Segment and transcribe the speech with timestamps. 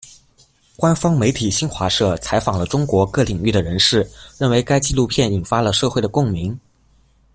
[0.75, 6.59] 官方媒体新华社采访了中国各领域的人士，认为该纪录片引发了社会的共鸣。